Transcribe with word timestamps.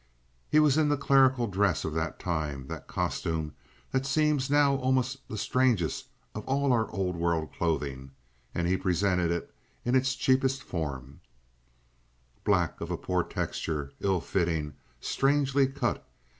He 0.49 0.59
was 0.59 0.79
in 0.79 0.89
the 0.89 0.97
clerical 0.97 1.45
dress 1.45 1.85
of 1.85 1.93
that 1.93 2.17
time, 2.19 2.65
that 2.65 2.87
costume 2.87 3.53
that 3.91 4.03
seems 4.03 4.49
now 4.49 4.77
almost 4.77 5.19
the 5.27 5.37
strangest 5.37 6.07
of 6.33 6.43
all 6.47 6.73
our 6.73 6.89
old 6.89 7.15
world 7.15 7.53
clothing, 7.53 8.09
and 8.55 8.67
he 8.67 8.77
presented 8.77 9.29
it 9.29 9.53
in 9.85 9.93
its 9.93 10.15
cheapest 10.15 10.63
form—black 10.63 11.21
of 12.81 12.89
a 12.89 12.97
poor 12.97 13.21
texture, 13.23 13.91
ill 13.99 14.21
fitting, 14.21 14.73
strangely 14.99 15.67
cut. 15.67 16.03